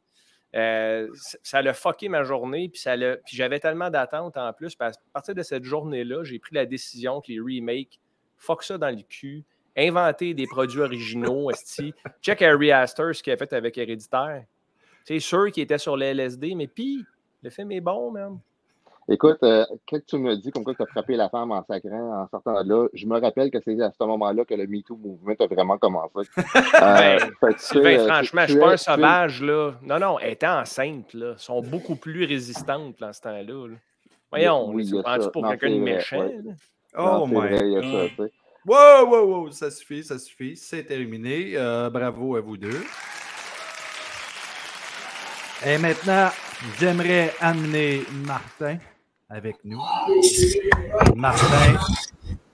[0.55, 1.07] Euh,
[1.43, 2.81] ça a fucké ma journée, puis,
[3.25, 4.75] puis j'avais tellement d'attentes en plus.
[4.79, 7.99] à partir de cette journée-là, j'ai pris la décision que les remakes,
[8.37, 9.43] fuck ça dans le cul,
[9.77, 11.51] inventer des produits originaux.
[12.21, 14.45] Check Harry Astor, ce qu'il a fait avec Héréditaire.
[15.05, 17.05] C'est sûr qu'il était sur les LSD, mais puis,
[17.41, 18.39] le film est bon, même.
[19.11, 22.21] Écoute, euh, quand tu me dis comme quoi tu as frappé la femme en sacrant
[22.21, 24.95] en sortant de là, je me rappelle que c'est à ce moment-là que le MeToo
[24.97, 26.29] Movement a vraiment commencé.
[26.81, 29.73] Euh, ben, euh, franchement, je ne suis pas un sauvage, là.
[29.81, 31.31] Non, non, elle était enceinte, là.
[31.31, 33.67] Elles sont beaucoup plus résistantes dans ce temps-là.
[34.31, 36.29] Voyons, oui, tu prends-tu pour quelqu'un de méchant?
[36.97, 37.57] Oh my
[38.17, 38.31] God.
[38.65, 40.55] Wow, wow, wow, ça suffit, ça suffit.
[40.55, 41.53] C'est terminé.
[41.55, 42.83] Euh, bravo à vous deux.
[45.65, 46.29] Et maintenant,
[46.79, 48.77] j'aimerais amener Martin
[49.29, 49.81] avec nous.
[51.15, 51.77] Martin,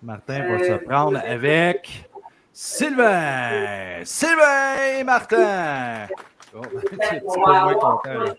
[0.04, 2.10] Martin va se prendre avec
[2.52, 4.02] Sylvain.
[4.04, 6.08] Sylvain et Martin.
[6.56, 6.62] Oh,
[7.10, 8.36] c'est moins content.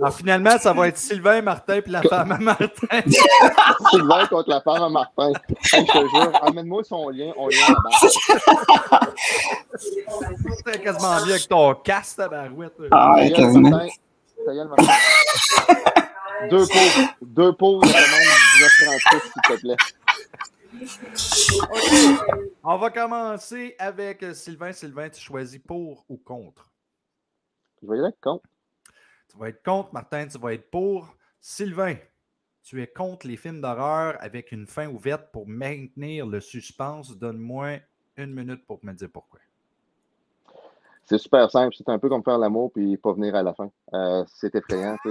[0.00, 2.66] Alors, finalement, ça va être Sylvain Martin puis la femme à Martin.
[3.90, 5.32] Sylvain contre la femme à Martin.
[5.60, 9.00] je te jure, amène-moi son lien, on lien là-bas.
[10.64, 12.74] C'est quasiment bien avec ton casque, ta barouette.
[12.90, 13.88] Ah, ouais, Martin.
[16.50, 17.08] Deux pauses.
[17.22, 19.76] Deux pauses de commande 19 s'il te plaît.
[22.64, 24.72] On va commencer avec Sylvain.
[24.72, 26.70] Sylvain, tu choisis pour ou contre?
[27.82, 28.48] Je vais aller contre.
[29.30, 31.16] Tu vas être contre, Martin, tu vas être pour.
[31.40, 31.96] Sylvain,
[32.62, 37.16] tu es contre les films d'horreur avec une fin ouverte pour maintenir le suspense.
[37.16, 37.78] Donne-moi
[38.16, 39.40] une minute pour me dire pourquoi.
[41.04, 41.74] C'est super simple.
[41.76, 43.70] C'est un peu comme faire l'amour puis pas venir à la fin.
[43.92, 44.96] Euh, c'est effrayant.
[45.02, 45.10] Tu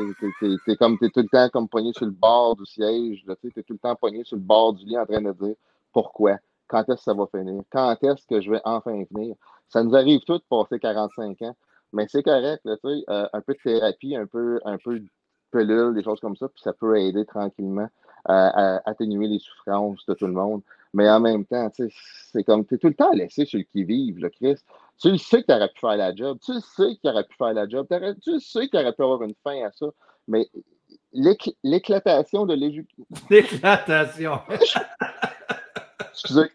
[0.67, 3.23] es, comme, es tout le temps comme poigné sur le bord du siège.
[3.41, 5.55] Tu es tout le temps poigné sur le bord du lit en train de dire
[5.93, 9.35] pourquoi, quand est-ce que ça va finir, quand est-ce que je vais enfin venir.
[9.67, 11.55] Ça nous arrive tout de passer 45 ans.
[11.93, 15.07] Mais c'est correct, là, euh, un peu de thérapie, un peu, un peu de
[15.51, 17.89] pelule, des choses comme ça, puis ça peut aider tranquillement
[18.25, 20.61] à, atténuer les souffrances de tout le monde.
[20.93, 21.69] Mais en même temps,
[22.31, 24.65] c'est comme tu es tout le temps laissé sur le qui-vive, le Christ.
[25.01, 27.23] Tu le sais que tu aurais pu faire la job, tu le sais qu'il aurait
[27.23, 27.87] pu faire la job,
[28.21, 29.87] tu le sais qu'il aurait pu avoir une fin à ça,
[30.27, 30.47] mais
[31.63, 33.05] l'éclatation de l'éducation.
[33.29, 34.39] L'éclatation.
[36.11, 36.51] Excusez.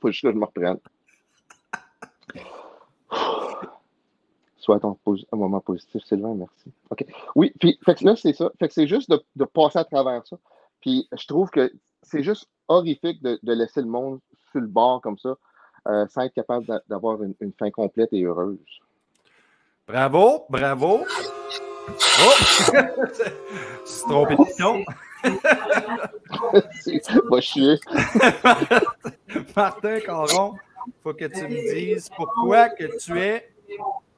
[0.00, 0.78] Faut juste que je me reprenne.
[4.58, 4.96] soit un,
[5.36, 6.72] moment positif, Sylvain, merci.
[6.90, 7.04] OK.
[7.34, 8.50] Oui, puis fait que là, c'est ça.
[8.58, 10.36] Fait que c'est juste de, passer à travers ça.
[10.80, 14.18] Puis je trouve que c'est juste horrifique de, laisser le monde
[14.50, 15.36] sur le bord comme ça,
[15.88, 18.58] euh, sans être capable d'avoir une, fin complète et heureuse.
[19.86, 21.04] Bravo, bravo.
[21.88, 21.92] Oh!
[23.84, 24.84] c'est trompé de ton.
[27.30, 27.78] Va chier.
[29.56, 30.54] Martin Caron,
[30.86, 33.48] il faut que tu me dises pourquoi que tu es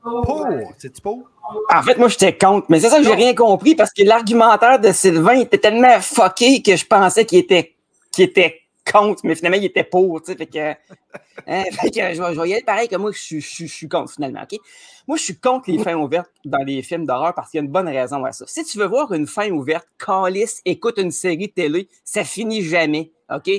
[0.03, 0.47] pour.
[0.79, 1.29] C'est-tu pour?
[1.73, 2.67] En fait, moi, j'étais contre.
[2.69, 6.63] Mais c'est ça que j'ai rien compris parce que l'argumentaire de Sylvain était tellement fucké
[6.63, 7.75] que je pensais qu'il était,
[8.19, 10.21] était contre, mais finalement, il était pour.
[10.25, 10.75] Fait que, hein,
[11.47, 14.43] fait que je, vais, y aller pareil que moi, je, je, suis contre finalement.
[14.43, 14.59] OK?
[15.07, 17.65] Moi, je suis contre les fins ouvertes dans les films d'horreur parce qu'il y a
[17.65, 18.45] une bonne raison à ça.
[18.47, 22.63] Si tu veux voir une fin ouverte, Calice, écoute une série de télé, ça finit
[22.63, 23.13] jamais.
[23.31, 23.51] OK?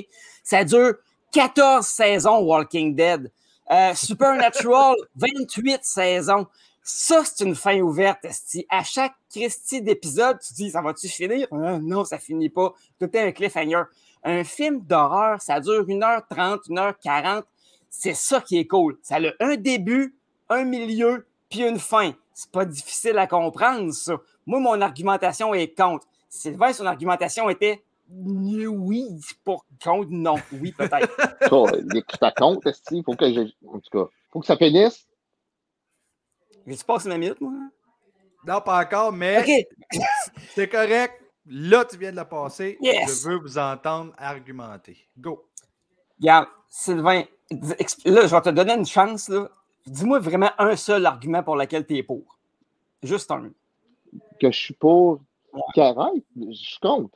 [0.42, 0.94] Ça dure
[1.32, 3.30] 14 saisons Walking Dead.
[3.70, 6.46] Euh, Supernatural, 28 saisons.
[6.82, 8.66] Ça, c'est une fin ouverte, Esti.
[8.68, 11.46] À chaque Christie d'épisode, tu dis, ça va-tu finir?
[11.52, 12.74] Ah, non, ça finit pas.
[12.98, 13.82] Tout est un cliffhanger.
[14.22, 17.42] Un film d'horreur, ça dure 1h30, 1h40.
[17.88, 18.98] C'est ça qui est cool.
[19.02, 20.14] Ça a un début,
[20.48, 22.12] un milieu, puis une fin.
[22.34, 24.16] C'est pas difficile à comprendre, ça.
[24.46, 26.06] Moi, mon argumentation est contre.
[26.28, 29.08] Sylvain, son argumentation était oui,
[29.44, 30.36] pour contre, non.
[30.52, 31.14] Oui, peut-être.
[32.18, 35.06] ça compte, il faut que En tout cas, faut que ça finisse?
[36.66, 37.52] J'ai-tu passé ma minute, moi?
[38.46, 39.66] Non, pas encore, mais
[40.54, 41.19] c'est correct.
[41.52, 42.78] Là, tu viens de la passer.
[42.80, 44.96] Je veux vous entendre argumenter.
[45.18, 45.48] Go.
[46.20, 49.30] Regarde, Sylvain, là, je vais te donner une chance.
[49.84, 52.38] Dis-moi vraiment un seul argument pour lequel tu es pour.
[53.02, 53.50] Juste un.
[54.40, 55.20] Que je suis pour
[55.52, 56.24] ouais.
[56.36, 57.12] Je compte.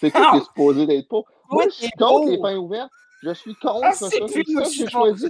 [0.00, 1.28] C'est quoi qui est supposé d'être pour?
[1.50, 2.90] Moi, je suis contre les fins ouvertes.
[3.22, 4.08] Je suis contre ah, ça.
[4.08, 5.28] C'est ça que j'ai choisi.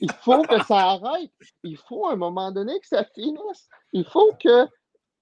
[0.00, 1.30] Il faut que ça arrête.
[1.62, 3.68] Il faut à un moment donné que ça finisse.
[3.92, 4.66] Il faut que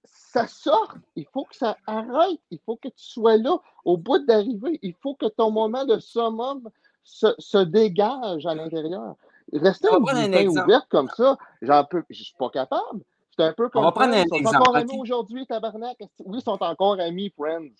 [0.04, 0.96] ça sorte.
[1.16, 2.40] Il faut que ça arrête.
[2.50, 4.78] Il faut que tu sois là au bout d'arriver.
[4.82, 6.68] Il faut que ton moment de summum
[7.02, 9.16] se, se dégage à l'intérieur.
[9.52, 13.02] Rester une fin ouverte comme ça, j'en peux, je suis pas capable.
[13.36, 13.82] C'est un peu comme.
[13.82, 15.96] On va prendre un ils sont encore amis aujourd'hui, tabarnak.
[16.20, 17.74] Oui, ils sont encore amis, friends.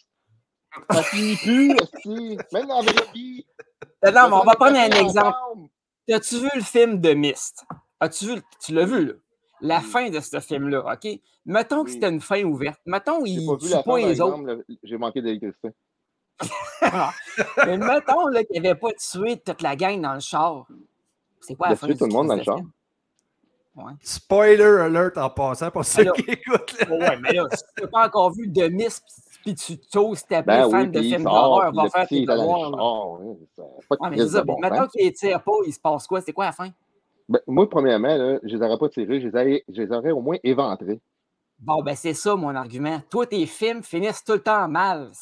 [0.90, 1.76] Ça finit plus,
[2.52, 3.44] même dans la vie.
[4.04, 5.36] Non, mais on va prendre un exemple.
[6.10, 7.64] As-tu vu le film de Mist?
[8.00, 9.12] As-tu vu, tu l'as vu, là?
[9.62, 11.20] La fin de ce film-là, OK?
[11.44, 12.80] Mettons que c'était une fin ouverte.
[12.86, 14.64] Mettons qu'il ne tue pas les autres.
[14.82, 15.70] J'ai manqué d'électricité.
[17.66, 20.66] mais mettons qu'il n'avait pas tué toute la gang dans le char.
[21.40, 21.86] C'est quoi la fin?
[21.86, 22.60] tué tout le monde dans le char.
[23.76, 23.92] Ouais.
[24.02, 26.76] Spoiler alert en passant pour ceux qui écoutent.
[26.90, 29.04] Ouais, mais là, si tu n'as pas encore vu de Mist
[29.42, 33.18] puis tu t'oses taper ben fan de films d'horreur, va faire tes devoirs.
[34.00, 34.44] Ah, ça.
[34.60, 36.20] Maintenant qu'il les tire pas, il se passe quoi?
[36.20, 36.70] C'est quoi la fin?
[37.30, 40.10] Ben, moi, premièrement, là, je les aurais pas tirés, je les, aurais, je les aurais
[40.10, 40.98] au moins éventrés.
[41.60, 43.00] Bon, ben c'est ça mon argument.
[43.08, 45.12] Toi, tes films finissent tout le temps mal.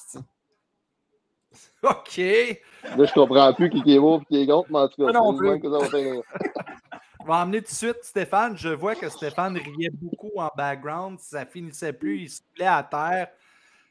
[1.82, 2.16] OK.
[2.16, 5.12] Là, je comprends plus qui est beau et qui est contre, mais en tout cas,
[5.12, 5.60] non plus.
[5.60, 8.56] Que ça va emmener tout de suite Stéphane.
[8.56, 11.18] Je vois que Stéphane riait beaucoup en background.
[11.18, 13.28] Ça finissait plus, il se plaît à terre.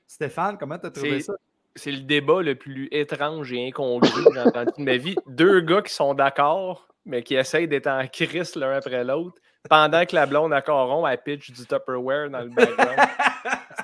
[0.08, 1.36] Stéphane, comment tu as trouvé ça?
[1.76, 5.16] C'est le débat le plus étrange et incongru que j'ai entendu de ma vie.
[5.28, 10.06] Deux gars qui sont d'accord, mais qui essayent d'être en crise l'un après l'autre, pendant
[10.06, 13.00] que la blonde à Coron, elle pitch du Tupperware dans le background.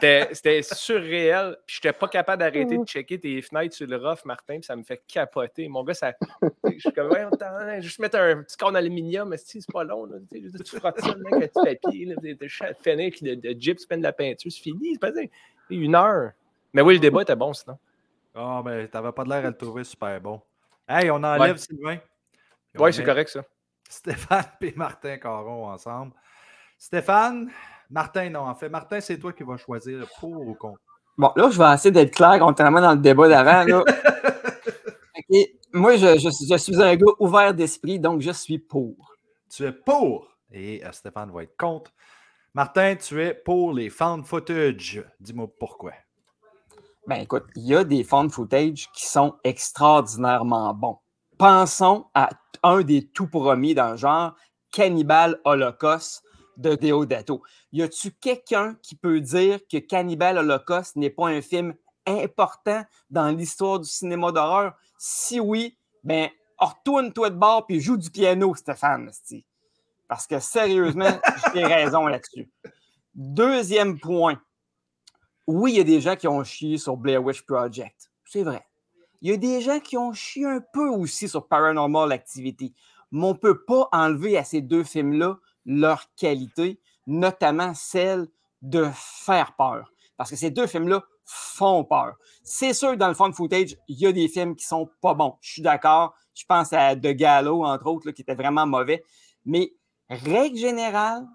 [0.34, 1.58] C'était surréel.
[1.66, 4.76] Puis j'étais pas capable d'arrêter de checker tes fenêtres sur le rough, Martin, puis ça
[4.76, 5.68] me fait capoter.
[5.70, 6.14] Mon gars, ça.
[6.66, 10.06] Je suis comme, ouais, juste mettre un petit corps d'aluminium, mais c'est pas long.
[10.06, 10.18] Là.
[10.32, 14.04] Tu frottes ça avec un petit papier, là, de, de, de, de gyps, peine de
[14.04, 14.98] la peinture, c'est fini.
[15.02, 15.30] C'est
[15.76, 16.32] une heure.
[16.74, 17.78] Mais oui, le débat était bon sinon.
[18.36, 20.42] Ah, oh, ben, t'avais pas l'air à le trouver super bon.
[20.88, 22.00] Hey, on enlève Sylvain.
[22.78, 23.44] Oui, c'est correct ça.
[23.90, 26.14] Stéphane et Martin Caron ensemble.
[26.78, 27.50] Stéphane,
[27.90, 30.82] Martin, non, en fait, Martin, c'est toi qui vas choisir pour ou contre.
[31.18, 33.84] Bon, là, je vais essayer d'être clair contrairement dans le débat d'avant.
[35.74, 39.16] Moi, je, je, suis un gars ouvert d'esprit, donc je suis pour.
[39.50, 40.28] Tu es pour.
[40.52, 41.92] Et euh, Stéphane va être contre.
[42.54, 45.04] Martin, tu es pour les found footage.
[45.20, 45.94] Dis-moi pourquoi.
[47.08, 51.00] Ben écoute, il y a des found footage qui sont extraordinairement bons.
[51.38, 52.30] Pensons à
[52.64, 54.36] un des tout premiers dans le genre,
[54.72, 56.24] Cannibal Holocaust
[56.58, 57.44] de Deodato.
[57.72, 63.30] Y a-tu quelqu'un qui peut dire que Cannibal Holocaust n'est pas un film important dans
[63.30, 64.74] l'histoire du cinéma d'horreur?
[64.98, 69.12] Si oui, ben retourne-toi de bord puis joue du piano, Stéphane.
[70.08, 71.20] Parce que sérieusement,
[71.54, 72.52] j'ai raison là-dessus.
[73.14, 74.42] Deuxième point.
[75.46, 78.12] Oui, il y a des gens qui ont chié sur Blair Witch Project.
[78.26, 78.66] C'est vrai.
[79.24, 82.76] Il y a des gens qui ont chié un peu aussi sur Paranormal Activity.
[83.10, 88.28] Mais on ne peut pas enlever à ces deux films-là leur qualité, notamment celle
[88.62, 89.94] de faire peur.
[90.18, 92.18] Parce que ces deux films-là font peur.
[92.44, 95.38] C'est sûr dans le fond footage, il y a des films qui sont pas bons.
[95.40, 96.14] Je suis d'accord.
[96.34, 99.06] Je pense à The Gallo, entre autres, qui était vraiment mauvais.
[99.46, 99.72] Mais
[100.10, 101.26] règle générale,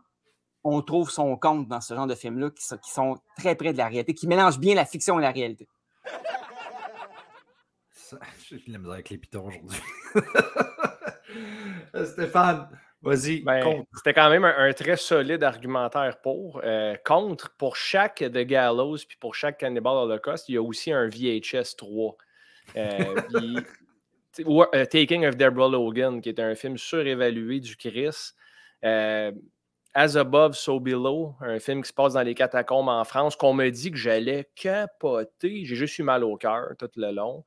[0.62, 3.88] on trouve son compte dans ce genre de films-là qui, sont très près de la
[3.88, 5.66] réalité, qui mélangent bien la fiction et la réalité.
[8.50, 9.80] J'ai la misère avec les pitons aujourd'hui.
[12.04, 12.68] Stéphane,
[13.02, 13.42] Vas-y.
[13.42, 16.60] Ben, c'était quand même un, très solide argumentaire pour.
[16.64, 20.90] Euh, contre, pour chaque The Gallows puis pour chaque Cannibal Holocaust, il y a aussi
[20.90, 22.16] un VHS 3.
[22.76, 23.14] Euh,
[24.40, 28.32] euh, Taking of Deborah Logan, qui est un film surévalué du Chris.
[29.94, 33.54] As Above, So Below, un film qui se passe dans les catacombes en France, qu'on
[33.54, 35.64] me dit que j'allais capoter.
[35.64, 37.44] J'ai juste eu mal au cœur tout le long.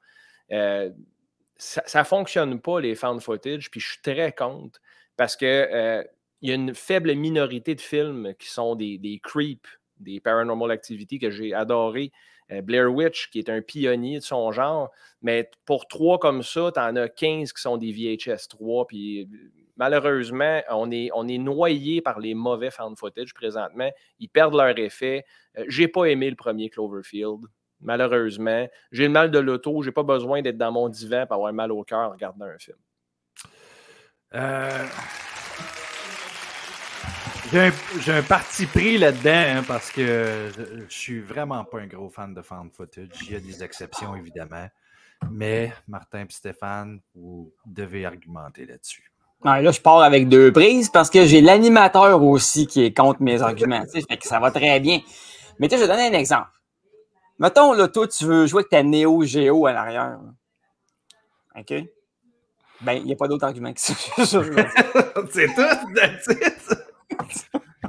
[1.62, 4.80] Ça ne fonctionne pas, les found footage, puis je suis très contre
[5.16, 6.04] parce qu'il euh,
[6.42, 11.20] y a une faible minorité de films qui sont des, des creeps, des paranormal activities
[11.20, 12.12] que j'ai adoré.
[12.52, 14.90] Euh, Blair Witch, qui est un pionnier de son genre,
[15.22, 18.88] mais pour trois comme ça, tu en as 15 qui sont des VHS 3.
[18.88, 19.30] Puis
[19.78, 23.92] malheureusement, on est, on est noyé par les mauvais found footage présentement.
[24.20, 25.24] Ils perdent leur effet.
[25.60, 27.46] Euh, j'ai pas aimé le premier Cloverfield
[27.82, 28.68] malheureusement.
[28.92, 31.72] J'ai le mal de l'auto, j'ai pas besoin d'être dans mon divan pour avoir mal
[31.72, 32.78] au cœur en regardant un film.
[34.34, 34.86] Euh,
[37.52, 42.34] j'ai un, parti pris là-dedans hein, parce que je, suis vraiment pas un gros fan
[42.34, 43.10] de fan footage.
[43.24, 44.68] Il y a des exceptions, évidemment.
[45.30, 49.12] Mais Martin et Stéphane, vous devez argumenter là-dessus.
[49.44, 53.42] là, je pars avec deux prises parce que j'ai l'animateur aussi qui est contre mes
[53.42, 53.84] arguments.
[53.92, 55.02] Fait que ça va très bien.
[55.60, 56.48] Mais tu je vais donner un exemple.
[57.42, 60.20] Mettons, là, toi, tu veux jouer avec ta Neo Geo à l'arrière.
[61.58, 61.74] OK?
[62.82, 63.96] Ben, il n'y a pas d'autre argument que ça.
[64.26, 66.36] c'est tout,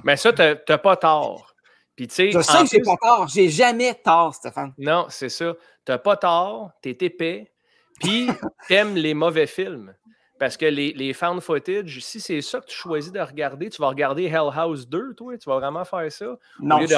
[0.05, 1.55] Mais ça, tu n'as pas tort.
[1.95, 3.29] Puis, tu sais, je sais que j'ai pas tort.
[3.29, 4.73] J'ai jamais tort, Stéphane.
[4.79, 5.53] Non, c'est ça.
[5.85, 7.53] Tu n'as pas tort, tu es épais,
[8.01, 8.29] puis
[8.69, 9.95] tu aimes les mauvais films.
[10.39, 13.83] Parce que les, les found footage, si c'est ça que tu choisis de regarder, tu
[13.83, 16.39] vas regarder Hell House 2, toi, tu vas vraiment faire ça.
[16.59, 16.97] Non, je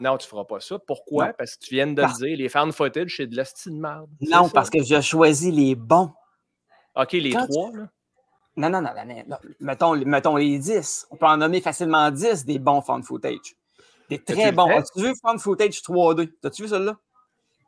[0.00, 0.78] Non, tu ne feras pas ça.
[0.78, 1.32] Pourquoi?
[1.32, 4.10] Parce que tu viens de le dire, les found footage, c'est de la de merde.
[4.20, 6.12] Non, parce que je choisis les bons.
[6.94, 7.88] OK, les trois, là?
[8.56, 11.06] Non, non, non, non, Mettons, mettons, les 10.
[11.10, 13.56] On peut en nommer facilement 10 des bons fan footage.
[14.10, 14.68] Des très bons.
[14.68, 16.30] As-tu vu fan footage 3D?
[16.40, 16.96] T'as-tu vu celui-là?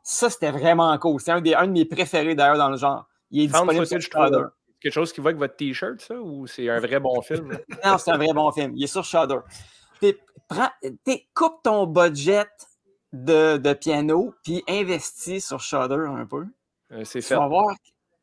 [0.03, 1.19] Ça, c'était vraiment cool.
[1.19, 3.07] C'est un, des, un de mes préférés d'ailleurs dans le genre.
[3.31, 4.43] Il est fan disponible sur Shudder.
[4.79, 6.13] Quelque chose qui va avec votre T-shirt, ça?
[6.13, 7.57] Ou c'est un vrai bon film?
[7.85, 8.73] non, c'est un vrai bon film.
[8.75, 9.39] Il est sur Shudder.
[11.33, 12.45] Coupe ton budget
[13.13, 16.45] de, de piano, puis investis sur Shudder un peu.
[16.91, 17.35] Euh, c'est fait.
[17.35, 17.75] Tu vas voir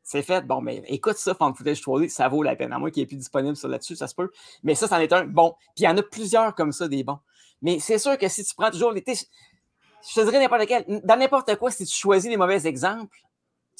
[0.03, 0.43] c'est fait.
[0.43, 2.73] Bon, mais écoute ça, Fan Footage 3D, ça vaut la peine.
[2.73, 4.31] À moins qu'il n'y ait plus disponible sur là-dessus, ça se peut.
[4.63, 5.55] Mais ça, c'en est un bon.
[5.75, 7.19] Puis il y en a plusieurs comme ça, des bons.
[7.63, 9.05] Mais c'est sûr que si tu prends toujours les.
[9.07, 11.01] je te dirais n'importe quel.
[11.05, 13.17] Dans n'importe quoi, si tu choisis les mauvais exemples,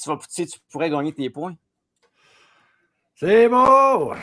[0.01, 1.57] tu, vas, tu, tu pourrais gagner tes points.
[3.17, 4.15] C'est beau!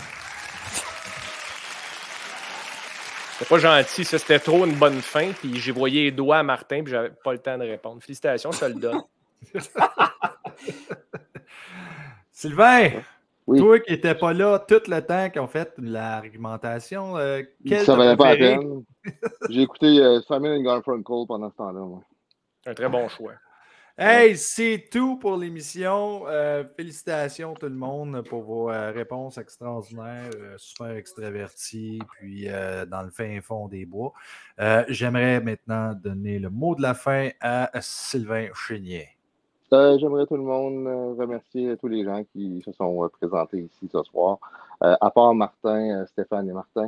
[3.40, 4.18] C'était pas gentil, ça.
[4.18, 5.32] C'était trop une bonne fin.
[5.32, 8.04] Puis j'ai voyé les doigts à Martin, puis j'avais pas le temps de répondre.
[8.04, 9.02] Félicitations, ça le donne.
[12.34, 12.90] Sylvain,
[13.48, 17.44] toi qui n'étais pas là tout le temps qu'on fait l'argumentation, euh,
[17.86, 18.84] ça valait pas la peine.
[19.50, 21.86] J'ai écouté euh, Simon and Garfunkel pendant ce temps-là.
[22.66, 23.36] Un très bon choix.
[24.02, 26.24] Hey, c'est tout pour l'émission.
[26.26, 33.04] Euh, félicitations tout le monde pour vos euh, réponses extraordinaires, euh, super extraverties, puis dans
[33.04, 34.14] le fin fond des bois.
[34.88, 39.10] J'aimerais maintenant donner le mot de la fin à Sylvain Chénier.
[39.70, 40.88] J'aimerais tout le monde
[41.20, 44.38] remercier tous les gens qui se sont présentés ici ce soir,
[44.80, 46.88] à part Martin, Stéphane et Martin.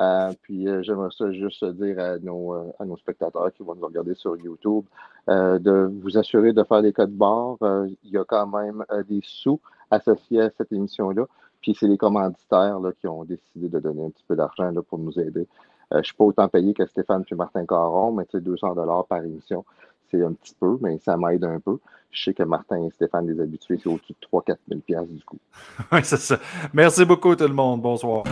[0.00, 3.74] Euh, puis euh, j'aimerais ça juste dire à nos, euh, à nos spectateurs qui vont
[3.76, 4.84] nous regarder sur YouTube
[5.26, 7.56] de vous assurer de faire des codes barres.
[8.02, 9.58] il y a quand même des sous
[9.90, 11.24] associés à cette émission-là.
[11.62, 14.98] Puis c'est les commanditaires là, qui ont décidé de donner un petit peu d'argent pour
[14.98, 15.46] nous aider.
[15.92, 18.74] je ne suis pas autant payé que Stéphane et Martin Caron, mais c'est 200
[19.08, 19.64] par émission.
[20.10, 21.78] C'est un petit peu, mais ça m'aide un peu.
[22.10, 25.38] Je sais que Martin et Stéphane, les habitués, c'est au-dessus de 3-4 000 du coup.
[25.92, 26.36] oui, c'est ça.
[26.74, 27.80] Merci beaucoup tout le monde.
[27.80, 28.24] Bonsoir.